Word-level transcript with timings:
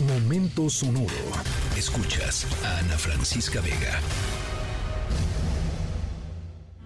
Momento 0.00 0.68
sonoro. 0.68 1.08
Escuchas 1.74 2.46
a 2.62 2.80
Ana 2.80 2.98
Francisca 2.98 3.62
Vega. 3.62 3.98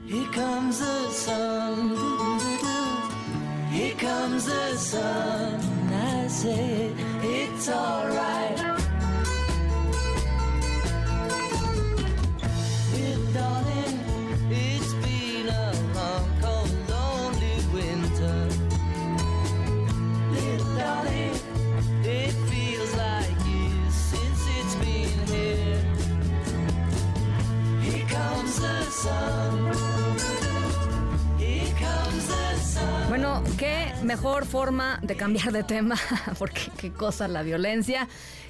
Here 0.06 0.28
comes 0.32 0.78
the 0.78 1.10
sun. 1.10 1.96
Here 3.72 3.96
comes 3.96 4.44
the 4.46 4.76
sun. 4.76 5.60
I 5.92 6.28
say 6.28 6.92
it's 7.22 7.68
alright. 7.68 8.29
Mejor 34.10 34.44
forma 34.44 34.98
de 35.02 35.14
cambiar 35.14 35.52
de 35.52 35.62
tema, 35.62 35.94
porque 36.38 36.62
qué 36.76 36.90
cosa 36.90 37.28
la 37.28 37.44
violencia. 37.44 38.08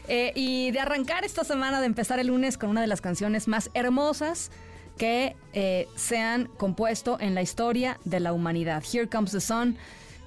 Eh, 0.09 0.33
y 0.35 0.71
de 0.71 0.81
arrancar 0.81 1.23
esta 1.23 1.45
semana, 1.45 1.81
de 1.81 1.87
empezar 1.87 2.19
el 2.19 2.29
lunes 2.29 2.57
con 2.57 2.71
una 2.71 2.81
de 2.81 2.87
las 2.87 3.03
canciones 3.03 3.47
más 3.47 3.69
hermosas 3.75 4.51
que 4.97 5.37
eh, 5.53 5.87
se 5.97 6.19
han 6.19 6.47
compuesto 6.47 7.19
en 7.21 7.35
la 7.35 7.43
historia 7.43 8.01
de 8.07 8.21
la 8.21 8.33
humanidad. 8.33 8.83
Here 8.91 9.07
Comes 9.07 9.33
the 9.33 9.41
Sun, 9.41 9.77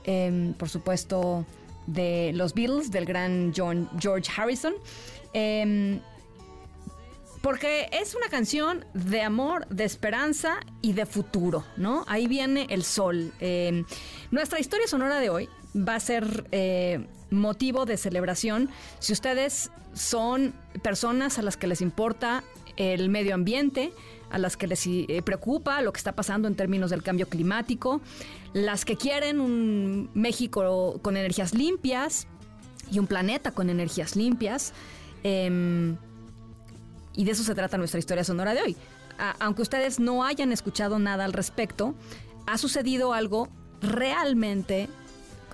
em, 0.03 0.53
por 0.53 0.69
supuesto, 0.69 1.47
de 1.87 2.31
los 2.35 2.53
Beatles, 2.53 2.91
del 2.91 3.05
gran 3.05 3.53
John, 3.57 3.89
George 3.99 4.29
Harrison. 4.37 4.73
Porque 7.43 7.89
es 7.91 8.15
una 8.15 8.29
canción 8.29 8.85
de 8.93 9.21
amor, 9.21 9.67
de 9.67 9.83
esperanza 9.83 10.61
y 10.81 10.93
de 10.93 11.05
futuro, 11.05 11.65
¿no? 11.75 12.05
Ahí 12.07 12.25
viene 12.25 12.67
el 12.69 12.85
sol. 12.85 13.33
Em, 13.41 13.83
nuestra 14.31 14.61
historia 14.61 14.87
sonora 14.87 15.19
de 15.19 15.29
hoy 15.29 15.49
va 15.75 15.95
a 15.95 15.99
ser 15.99 16.47
eh, 16.53 17.05
motivo 17.31 17.85
de 17.85 17.97
celebración 17.97 18.69
si 18.99 19.11
ustedes 19.11 19.71
son 19.93 20.53
personas 20.83 21.37
a 21.37 21.41
las 21.41 21.57
que 21.57 21.67
les 21.67 21.81
importa 21.81 22.45
el 22.77 23.09
medio 23.09 23.35
ambiente, 23.35 23.91
a 24.29 24.37
las 24.37 24.55
que 24.55 24.65
les 24.65 24.87
eh, 24.87 25.21
preocupa 25.25 25.81
lo 25.81 25.91
que 25.91 25.97
está 25.97 26.13
pasando 26.13 26.47
en 26.47 26.55
términos 26.55 26.91
del 26.91 27.03
cambio 27.03 27.27
climático, 27.27 27.99
las 28.53 28.85
que 28.85 28.95
quieren 28.95 29.41
un 29.41 30.09
México 30.13 30.97
con 31.01 31.17
energías 31.17 31.53
limpias 31.53 32.25
y 32.89 32.99
un 32.99 33.07
planeta 33.07 33.51
con 33.51 33.69
energías 33.69 34.15
limpias. 34.15 34.71
Em, 35.23 35.97
y 37.15 37.25
de 37.25 37.31
eso 37.31 37.43
se 37.43 37.55
trata 37.55 37.77
nuestra 37.77 37.99
historia 37.99 38.23
sonora 38.23 38.53
de 38.53 38.61
hoy. 38.61 38.77
aunque 39.39 39.61
ustedes 39.61 39.99
no 39.99 40.23
hayan 40.23 40.51
escuchado 40.51 40.97
nada 40.97 41.23
al 41.23 41.33
respecto, 41.33 41.93
ha 42.47 42.57
sucedido 42.57 43.13
algo 43.13 43.47
realmente 43.81 44.89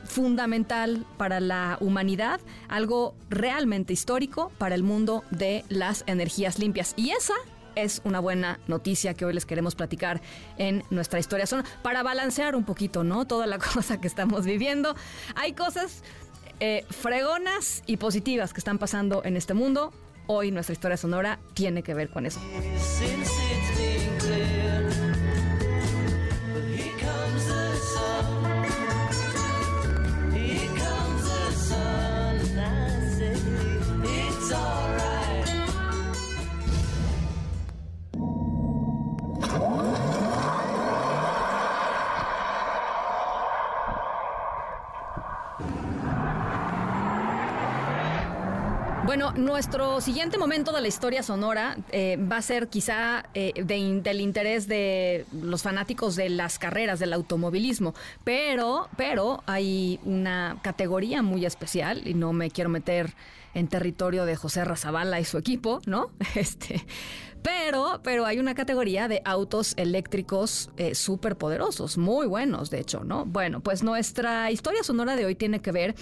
fundamental 0.06 1.06
para 1.18 1.40
la 1.40 1.78
humanidad, 1.82 2.40
algo 2.68 3.16
realmente 3.30 3.94
histórico 3.94 4.52
para 4.58 4.76
el 4.76 4.84
mundo 4.84 5.24
de 5.30 5.66
las 5.70 6.04
energías 6.08 6.58
limpias. 6.58 6.94
Y 6.96 7.12
esa 7.12 7.36
es 7.76 8.02
una 8.04 8.20
buena 8.20 8.60
noticia 8.68 9.14
que 9.14 9.26
hoy 9.26 9.34
les 9.34 9.46
queremos 9.46 9.76
platicar 9.76 10.22
en 10.58 10.84
nuestra 10.90 11.20
historia 11.20 11.46
Son 11.46 11.64
para 11.82 12.04
balancear 12.04 12.56
un 12.56 12.64
poquito, 12.64 13.04
¿no? 13.04 13.26
Toda 13.26 13.48
la 13.48 13.58
cosa 13.74 14.00
que 14.02 14.08
estamos 14.08 14.46
viviendo. 14.46 14.96
Hay 15.36 15.54
cosas 15.54 16.04
eh, 16.60 16.86
fregonas 16.90 17.84
y 17.86 17.98
positivas 17.98 18.54
que 18.54 18.60
están 18.60 18.78
pasando 18.78 19.24
en 19.24 19.38
este 19.38 19.54
mundo. 19.54 19.94
Hoy 20.32 20.52
nuestra 20.52 20.74
historia 20.74 20.96
sonora 20.96 21.40
tiene 21.56 21.82
que 21.82 21.96
ver 21.96 22.10
con 22.10 22.28
eso. 22.28 22.40
Bueno, 49.10 49.32
nuestro 49.32 50.02
siguiente 50.02 50.38
momento 50.38 50.72
de 50.72 50.82
la 50.82 50.88
historia 50.88 51.24
sonora 51.24 51.76
eh, 51.92 52.16
va 52.32 52.38
a 52.38 52.42
ser 52.44 52.68
quizá 52.68 53.26
eh, 53.34 53.54
del 53.66 54.22
interés 54.22 54.68
de 54.68 55.26
los 55.32 55.64
fanáticos 55.64 56.16
de 56.16 56.30
las 56.30 56.60
carreras 56.60 57.00
del 57.00 57.14
automovilismo, 57.14 57.96
pero, 58.24 58.88
pero 58.98 59.42
hay 59.48 60.00
una 60.04 60.60
categoría 60.62 61.24
muy 61.24 61.44
especial 61.44 62.08
y 62.08 62.14
no 62.14 62.34
me 62.34 62.52
quiero 62.52 62.70
meter 62.70 63.16
en 63.56 63.68
territorio 63.68 64.26
de 64.26 64.36
José 64.36 64.64
Razabala 64.64 65.20
y 65.20 65.26
su 65.26 65.40
equipo, 65.40 65.82
¿no? 65.88 66.12
Este, 66.36 66.86
pero, 67.42 68.02
pero 68.04 68.26
hay 68.26 68.38
una 68.38 68.54
categoría 68.54 69.08
de 69.08 69.22
autos 69.24 69.74
eléctricos 69.78 70.70
eh, 70.78 70.94
súper 70.94 71.38
poderosos, 71.38 71.98
muy 71.98 72.28
buenos, 72.28 72.70
de 72.70 72.80
hecho, 72.80 73.04
¿no? 73.04 73.26
Bueno, 73.26 73.62
pues 73.62 73.82
nuestra 73.82 74.52
historia 74.52 74.84
sonora 74.84 75.16
de 75.16 75.26
hoy 75.26 75.36
tiene 75.36 75.62
que 75.62 75.72
ver 75.72 75.96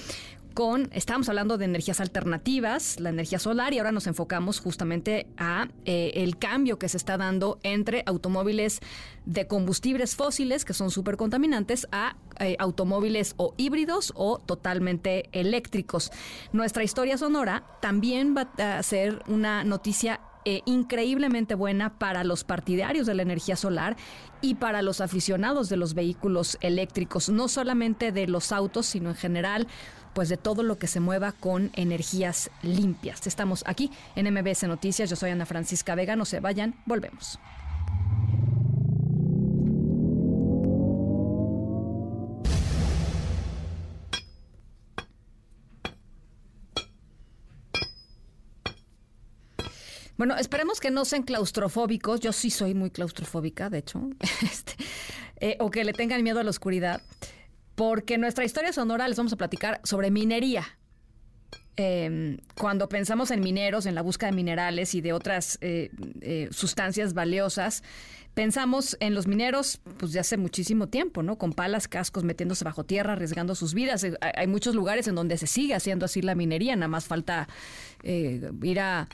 con, 0.57 0.89
estábamos 0.91 1.29
hablando 1.29 1.59
de 1.59 1.65
energías 1.65 2.01
alternativas, 2.01 2.99
la 2.99 3.09
energía 3.09 3.37
solar, 3.37 3.75
y 3.75 3.77
ahora 3.77 3.91
nos 3.91 4.07
enfocamos 4.07 4.59
justamente 4.59 5.27
a 5.37 5.67
eh, 5.85 6.13
el 6.15 6.39
cambio 6.39 6.79
que 6.79 6.89
se 6.89 6.97
está 6.97 7.15
dando 7.15 7.59
entre 7.61 8.01
automóviles 8.07 8.79
de 9.27 9.45
combustibles 9.45 10.15
fósiles, 10.15 10.65
que 10.65 10.73
son 10.73 10.89
súper 10.89 11.15
contaminantes, 11.15 11.87
a 11.91 12.15
eh, 12.39 12.55
automóviles 12.57 13.35
o 13.37 13.53
híbridos 13.55 14.13
o 14.15 14.39
totalmente 14.39 15.29
eléctricos. 15.31 16.11
Nuestra 16.53 16.83
historia 16.83 17.19
sonora 17.19 17.63
también 17.79 18.35
va 18.35 18.49
a 18.57 18.81
ser 18.81 19.21
una 19.27 19.63
noticia 19.63 20.21
eh, 20.49 20.61
increíblemente 20.65 21.55
buena 21.55 21.99
para 21.99 22.23
los 22.23 22.45
partidarios 22.45 23.05
de 23.05 23.13
la 23.13 23.21
energía 23.21 23.57
solar 23.57 23.97
y 24.41 24.55
para 24.55 24.81
los 24.81 25.01
aficionados 25.01 25.67
de 25.67 25.75
los 25.75 25.93
vehículos 25.93 26.57
eléctricos, 26.61 27.27
no 27.27 27.49
solamente 27.49 28.13
de 28.13 28.27
los 28.27 28.53
autos, 28.53 28.85
sino 28.85 29.09
en 29.09 29.15
general 29.15 29.67
pues 30.17 30.29
de 30.29 30.37
todo 30.37 30.63
lo 30.63 30.79
que 30.79 30.87
se 30.87 30.99
mueva 30.99 31.31
con 31.31 31.69
energías 31.75 32.49
limpias. 32.63 33.27
Estamos 33.27 33.63
aquí 33.67 33.91
en 34.15 34.33
MBS 34.33 34.63
Noticias, 34.63 35.11
yo 35.11 35.15
soy 35.15 35.29
Ana 35.29 35.45
Francisca 35.45 35.93
Vega, 35.93 36.15
no 36.15 36.25
se 36.25 36.39
vayan, 36.39 36.73
volvemos. 36.87 37.37
Bueno, 50.17 50.35
esperemos 50.37 50.79
que 50.79 50.89
no 50.89 51.05
sean 51.05 51.21
claustrofóbicos. 51.21 52.21
Yo 52.21 52.33
sí 52.33 52.49
soy 52.49 52.73
muy 52.73 52.89
claustrofóbica, 52.89 53.69
de 53.69 53.77
hecho. 53.77 54.01
Este, 54.41 54.73
eh, 55.39 55.57
o 55.59 55.69
que 55.69 55.83
le 55.83 55.93
tengan 55.93 56.23
miedo 56.23 56.39
a 56.39 56.43
la 56.43 56.49
oscuridad 56.49 57.03
porque 57.77 58.15
en 58.15 58.21
nuestra 58.21 58.43
historia 58.43 58.73
sonora 58.73 59.07
les 59.07 59.17
vamos 59.17 59.33
a 59.33 59.35
platicar 59.35 59.79
sobre 59.83 60.09
minería. 60.09 60.65
Em, 61.75 62.39
cuando 62.59 62.89
pensamos 62.89 63.29
en 63.29 63.39
mineros, 63.39 63.85
en 63.85 63.93
la 63.93 64.01
búsqueda 64.01 64.31
de 64.31 64.35
minerales 64.35 64.95
y 64.95 65.01
de 65.01 65.13
otras 65.13 65.59
eh, 65.61 65.91
eh, 66.21 66.47
sustancias 66.49 67.13
valiosas, 67.13 67.83
pensamos 68.33 68.97
en 68.99 69.13
los 69.13 69.27
mineros 69.27 69.79
pues 69.99 70.11
de 70.11 70.19
hace 70.19 70.37
muchísimo 70.37 70.87
tiempo, 70.87 71.21
¿no? 71.21 71.37
Con 71.37 71.53
palas, 71.53 71.87
cascos, 71.87 72.23
metiéndose 72.23 72.65
bajo 72.65 72.83
tierra, 72.83 73.13
arriesgando 73.13 73.53
sus 73.53 73.75
vidas. 73.75 74.03
Eh, 74.03 74.17
hay 74.21 74.47
muchos 74.47 74.73
lugares 74.73 75.07
en 75.07 75.13
donde 75.13 75.37
se 75.37 75.45
sigue 75.45 75.75
haciendo 75.75 76.05
así 76.05 76.23
la 76.23 76.33
minería, 76.33 76.75
nada 76.75 76.87
más 76.87 77.05
falta 77.05 77.47
ir 78.03 78.79
a 78.79 79.07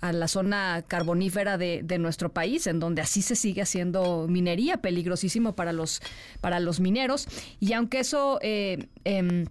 a 0.00 0.12
la 0.12 0.28
zona 0.28 0.84
carbonífera 0.86 1.56
de, 1.58 1.98
nuestro 1.98 2.32
país, 2.32 2.66
en 2.66 2.80
donde 2.80 3.02
así 3.02 3.22
se 3.22 3.34
sigue 3.34 3.62
haciendo 3.62 4.26
minería, 4.28 4.78
peligrosísimo 4.78 5.54
para 5.54 5.72
los, 5.72 6.00
para 6.40 6.60
los 6.60 6.80
mineros. 6.80 7.26
Y 7.60 7.72
aunque 7.72 8.00
eso 8.00 8.38
eh, 8.42 8.88
em, 9.04 9.46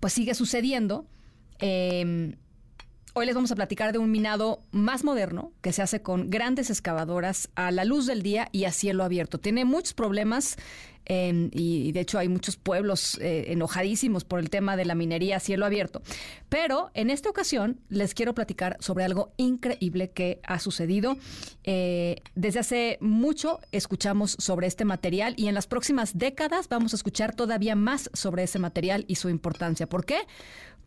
pues 0.00 0.12
sigue 0.12 0.34
sucediendo, 0.34 1.06
em, 1.58 2.34
Hoy 3.12 3.26
les 3.26 3.34
vamos 3.34 3.50
a 3.50 3.56
platicar 3.56 3.92
de 3.92 3.98
un 3.98 4.12
minado 4.12 4.62
más 4.70 5.02
moderno 5.02 5.52
que 5.62 5.72
se 5.72 5.82
hace 5.82 6.00
con 6.00 6.30
grandes 6.30 6.70
excavadoras 6.70 7.50
a 7.56 7.72
la 7.72 7.84
luz 7.84 8.06
del 8.06 8.22
día 8.22 8.48
y 8.52 8.66
a 8.66 8.72
cielo 8.72 9.02
abierto. 9.02 9.38
Tiene 9.38 9.64
muchos 9.64 9.94
problemas 9.94 10.56
em, 11.06 11.50
y, 11.52 11.90
de 11.90 12.00
hecho 12.00 12.20
hay 12.20 12.28
muchos 12.28 12.54
pueblos 12.56 13.18
eh, 13.20 13.46
enojadísimos 13.48 14.22
por 14.22 14.38
el 14.38 14.48
tema 14.48 14.76
de 14.76 14.84
la 14.84 14.94
minería 14.94 15.38
a 15.38 15.40
cielo 15.40 15.66
abierto. 15.66 16.02
Pero 16.48 16.92
en 16.94 17.10
esta 17.10 17.28
ocasión 17.28 17.80
les 17.88 18.14
quiero 18.14 18.32
platicar 18.32 18.76
sobre 18.78 19.04
algo 19.04 19.32
increíble 19.38 20.10
que 20.10 20.38
ha 20.44 20.60
sucedido. 20.60 21.16
Eh, 21.64 22.22
desde 22.36 22.60
hace 22.60 22.98
mucho 23.00 23.58
escuchamos 23.72 24.36
sobre 24.38 24.68
este 24.68 24.84
material 24.84 25.34
y 25.36 25.48
en 25.48 25.54
las 25.54 25.66
próximas 25.66 26.16
décadas 26.16 26.68
vamos 26.68 26.92
a 26.92 26.96
escuchar 26.96 27.34
todavía 27.34 27.74
más 27.74 28.08
sobre 28.12 28.44
ese 28.44 28.60
material 28.60 29.04
y 29.08 29.16
su 29.16 29.28
importancia. 29.28 29.88
¿Por 29.88 30.04
qué? 30.04 30.20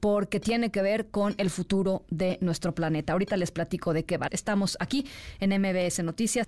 Porque 0.04 0.42
tiene 0.42 0.70
que 0.70 0.82
ver 0.82 1.12
con 1.12 1.34
el 1.38 1.50
futuro 1.50 2.04
de 2.10 2.38
nuestro 2.42 2.76
planeta. 2.76 3.14
Ahorita 3.14 3.38
les 3.38 3.52
platico 3.52 3.94
de 3.94 4.04
qué 4.04 4.18
va. 4.18 4.28
Estamos 4.32 4.76
aquí 4.82 5.08
en 5.40 5.52
MBS 5.62 6.04
Noticias. 6.04 6.46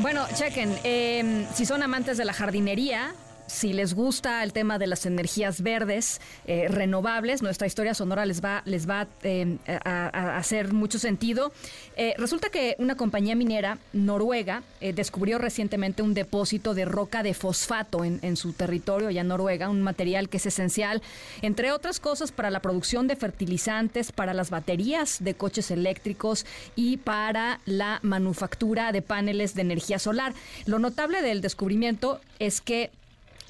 Bueno, 0.00 0.26
chequen, 0.34 0.76
eh, 0.82 1.46
si 1.54 1.64
son 1.64 1.84
amantes 1.84 2.16
de 2.16 2.24
la 2.24 2.32
jardinería, 2.32 3.14
si 3.46 3.72
les 3.72 3.94
gusta 3.94 4.42
el 4.42 4.52
tema 4.52 4.78
de 4.78 4.86
las 4.86 5.06
energías 5.06 5.62
verdes 5.62 6.20
eh, 6.46 6.66
renovables, 6.68 7.42
nuestra 7.42 7.66
historia 7.66 7.94
sonora 7.94 8.26
les 8.26 8.42
va, 8.42 8.62
les 8.64 8.88
va 8.88 9.06
eh, 9.22 9.58
a, 9.84 10.36
hacer 10.36 10.72
mucho 10.72 10.98
sentido. 10.98 11.52
Eh, 11.96 12.14
resulta 12.16 12.48
que 12.48 12.76
una 12.78 12.96
compañía 12.96 13.34
minera 13.34 13.78
noruega 13.92 14.62
eh, 14.80 14.92
descubrió 14.92 15.38
recientemente 15.38 16.02
un 16.02 16.14
depósito 16.14 16.74
de 16.74 16.84
roca 16.84 17.22
de 17.22 17.34
fosfato 17.34 18.04
en, 18.04 18.36
su 18.36 18.52
territorio, 18.52 19.10
en 19.10 19.28
Noruega, 19.28 19.68
un 19.68 19.82
material 19.82 20.28
que 20.28 20.38
es 20.38 20.46
esencial, 20.46 21.02
entre 21.42 21.72
otras 21.72 22.00
cosas, 22.00 22.32
para 22.32 22.50
la 22.50 22.60
producción 22.60 23.06
de 23.06 23.16
fertilizantes, 23.16 24.12
para 24.12 24.34
las 24.34 24.50
baterías 24.50 25.22
de 25.22 25.34
coches 25.34 25.70
eléctricos 25.70 26.46
y 26.76 26.96
para 26.98 27.60
la 27.64 28.00
manufactura 28.02 28.92
de 28.92 29.02
paneles 29.02 29.54
de 29.54 29.62
energía 29.62 29.98
solar. 29.98 30.34
Lo 30.66 30.78
notable 30.78 31.22
del 31.22 31.40
descubrimiento 31.40 32.20
es 32.38 32.60
que 32.60 32.90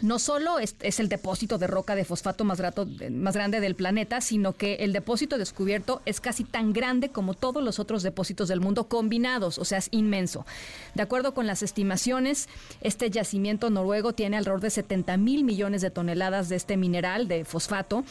no 0.05 0.19
solo 0.19 0.59
es, 0.59 0.77
el 1.01 1.09
depósito 1.09 1.57
de 1.57 1.67
roca 1.67 1.97
de 1.97 2.05
fosfato 2.05 2.45
más, 2.45 2.61
grande 2.61 3.61
del 3.61 3.75
planeta, 3.75 4.21
sino 4.21 4.53
que 4.53 4.75
el 4.77 4.93
depósito 4.93 5.39
descubierto 5.39 6.03
es 6.05 6.21
casi 6.21 6.45
tan 6.45 6.75
grande 6.75 7.09
como 7.09 7.33
todos 7.33 7.63
los 7.65 7.79
otros 7.79 8.03
depósitos 8.03 8.49
del 8.49 8.61
mundo 8.61 8.85
combinados, 8.85 9.59
o 9.59 9.65
sea, 9.65 9.79
es 9.79 9.89
inmenso. 9.93 10.45
De 10.95 11.03
acuerdo 11.03 11.33
con 11.33 11.47
las 11.47 11.63
estimaciones, 11.63 12.49
este 12.83 13.11
yacimiento 13.11 13.71
noruego 13.71 14.13
tiene 14.13 14.37
alrededor 14.37 14.61
de 14.61 14.71
70 14.71 15.17
mil 15.17 15.43
millones 15.43 15.81
de 15.81 15.91
toneladas 15.91 16.51
de 16.51 16.57
este 16.57 16.77
mineral 16.77 17.27
de 17.27 17.47
fosfato. 17.47 18.05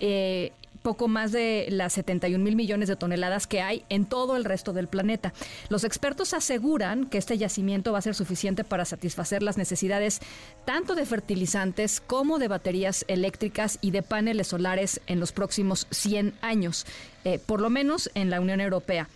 Eh, 0.00 0.52
poco 0.84 1.08
más 1.08 1.32
de 1.32 1.66
las 1.70 1.94
71 1.94 2.44
mil 2.44 2.56
millones 2.56 2.90
de 2.90 2.96
toneladas 2.96 3.46
que 3.46 3.62
hay 3.62 3.86
en 3.88 4.04
todo 4.04 4.36
el 4.36 4.44
resto 4.44 4.74
del 4.74 4.86
planeta. 4.86 5.32
Los 5.70 5.82
expertos 5.82 6.34
aseguran 6.34 7.06
que 7.06 7.16
este 7.16 7.38
yacimiento 7.38 7.90
va 7.92 8.00
a 8.00 8.02
ser 8.02 8.14
suficiente 8.14 8.64
para 8.64 8.84
satisfacer 8.84 9.42
las 9.42 9.56
necesidades 9.56 10.20
tanto 10.66 10.94
de 10.94 11.06
fertilizantes 11.06 12.02
como 12.06 12.38
de 12.38 12.48
baterías 12.48 13.06
eléctricas 13.08 13.78
y 13.80 13.92
de 13.92 14.02
paneles 14.02 14.48
solares 14.48 15.00
en 15.06 15.20
los 15.20 15.32
próximos 15.32 15.86
100 15.90 16.34
años, 16.42 16.84
eh, 17.24 17.38
por 17.38 17.62
lo 17.62 17.70
menos 17.70 18.10
en 18.14 18.28
la 18.28 18.42
Unión 18.42 18.60
Europea. 18.60 19.08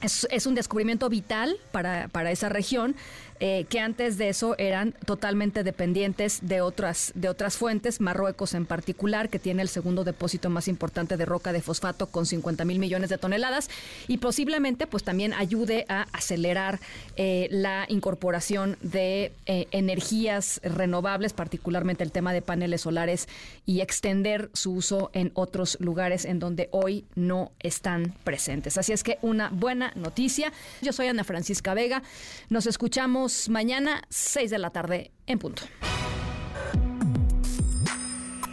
Es, 0.00 0.26
es, 0.30 0.46
un 0.46 0.54
descubrimiento 0.54 1.10
vital 1.10 1.58
para, 1.70 2.08
para 2.08 2.30
esa 2.30 2.48
región, 2.48 2.96
eh, 3.40 3.64
que 3.68 3.80
antes 3.80 4.18
de 4.18 4.28
eso 4.28 4.54
eran 4.58 4.92
totalmente 5.06 5.64
dependientes 5.64 6.40
de 6.42 6.60
otras, 6.60 7.12
de 7.14 7.28
otras 7.28 7.56
fuentes, 7.56 8.00
Marruecos 8.00 8.52
en 8.52 8.66
particular, 8.66 9.30
que 9.30 9.38
tiene 9.38 9.62
el 9.62 9.68
segundo 9.68 10.04
depósito 10.04 10.50
más 10.50 10.68
importante 10.68 11.16
de 11.16 11.24
roca 11.24 11.52
de 11.52 11.62
fosfato 11.62 12.06
con 12.06 12.26
50 12.26 12.64
mil 12.66 12.78
millones 12.78 13.08
de 13.08 13.16
toneladas, 13.16 13.70
y 14.08 14.18
posiblemente 14.18 14.86
pues 14.86 15.04
también 15.04 15.32
ayude 15.32 15.86
a 15.88 16.02
acelerar 16.12 16.80
eh, 17.16 17.48
la 17.50 17.86
incorporación 17.88 18.76
de 18.82 19.32
eh, 19.46 19.66
energías 19.70 20.60
renovables, 20.62 21.32
particularmente 21.32 22.04
el 22.04 22.12
tema 22.12 22.34
de 22.34 22.42
paneles 22.42 22.82
solares, 22.82 23.26
y 23.64 23.80
extender 23.80 24.50
su 24.52 24.72
uso 24.72 25.10
en 25.14 25.30
otros 25.34 25.78
lugares 25.80 26.24
en 26.26 26.40
donde 26.40 26.68
hoy 26.72 27.04
no 27.14 27.52
están 27.60 28.14
presentes. 28.22 28.76
Así 28.76 28.92
es 28.92 29.02
que 29.02 29.18
una 29.22 29.48
buena 29.48 29.92
noticia. 29.94 30.52
Yo 30.82 30.92
soy 30.92 31.06
Ana 31.06 31.24
Francisca 31.24 31.72
Vega. 31.72 32.02
Nos 32.48 32.66
mañana, 33.48 34.02
6 34.10 34.50
de 34.50 34.58
la 34.58 34.70
tarde, 34.70 35.12
en 35.26 35.38
punto. 35.38 35.62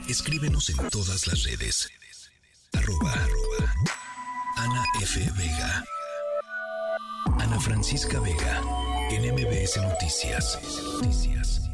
Escríbenos 0.08 0.70
en 0.70 0.78
todas 0.90 1.28
las 1.28 1.44
redes. 1.44 1.90
Arroba, 2.74 3.12
arroba 3.12 3.74
Ana 4.58 4.84
F. 5.02 5.20
Vega. 5.38 5.84
Ana 7.40 7.60
Francisca 7.60 8.20
Vega. 8.20 8.62
En 9.12 9.34
MBS 9.34 9.78
Noticias. 9.78 10.60
Noticias. 11.02 11.67